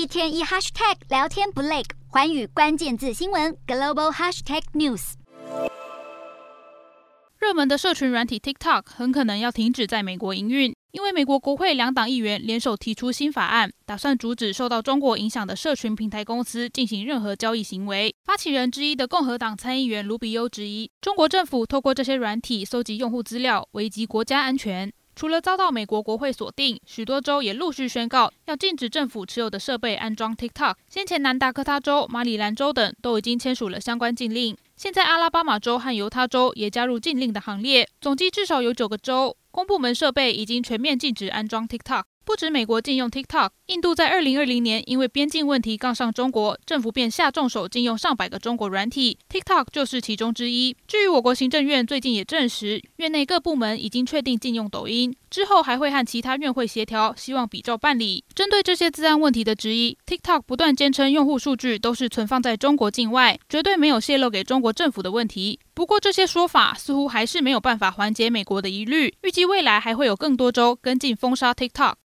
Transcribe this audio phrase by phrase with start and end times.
[0.00, 5.12] 一天一 hashtag 聊天不累，寰宇关键字新闻 global hashtag news。
[7.38, 18.14] 热门的社群软体 TikTok 很可能要停止在美国营运，因为美国国会两党议员联手提出新法案，打算阻止受到中国影响的社群平台公司进行任何交易行为。
[18.24, 24.90] 发起人之一的共和党参议员卢比欧质疑，中国政府透过这些软体搜集用户资料，危及国家安全。
[25.14, 30.74] 除了遭到美国国会锁定，许多州也陆续宣告要禁止政府持有的设备安装 TikTok。
[30.88, 42.04] 先前南达科他州、马里兰州等都已经签署了相关禁令，现在阿拉巴马州和犹他州也加入禁令的行列，总计至少有九个州公部门设备已经全面禁止安装 TikTok。
[42.30, 50.76] 不止美国禁用 TikTok，印度在二零二零年因为边境问题杠上中国，政府便下重手禁用上百个中国软体，TikTok 就是其中之一。
[50.86, 58.22] 至于我国行政院最近也证实，院内各部门已经确定禁用抖音，之后还会和其他院会协调，希望比照办理。
[58.32, 65.58] 针对这些治安问题的质疑，TikTok 不断坚称用户数据都是存放在中国境外，绝对没有泄露给中国政府的问题。
[65.74, 71.94] 不过这些说法似乎还是没有办法缓解美国的疑虑，预计未来还会有更多州跟进封杀 TikTok。